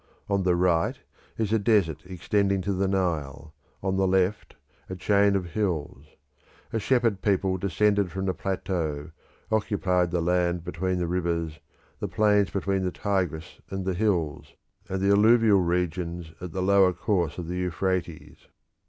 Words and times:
On 0.27 0.41
the 0.41 0.55
right 0.55 0.97
is 1.37 1.53
a 1.53 1.59
desert 1.59 2.01
extending 2.07 2.61
to 2.63 2.73
the 2.73 2.87
Nile; 2.87 3.53
on 3.83 3.97
the 3.97 4.07
left, 4.07 4.55
a 4.89 4.95
chain 4.95 5.35
of 5.35 5.51
hills. 5.51 6.05
A 6.73 6.79
shepherd 6.79 7.21
people 7.21 7.55
descended 7.57 8.09
from 8.11 8.25
the 8.25 8.33
plateau, 8.33 9.11
occupied 9.51 10.09
the 10.09 10.19
land 10.19 10.63
between 10.63 10.97
the 10.97 11.05
rivers, 11.05 11.59
the 11.99 12.07
plains 12.07 12.49
between 12.49 12.81
the 12.83 12.89
Tigris 12.91 13.59
and 13.69 13.85
the 13.85 13.93
hills, 13.93 14.55
and 14.89 15.01
the 15.03 15.11
alluvial 15.11 15.61
regions 15.61 16.31
at 16.41 16.51
the 16.51 16.63
lower 16.63 16.93
course 16.93 17.37
of 17.37 17.47
the 17.47 17.57
Euphrates. 17.57 18.47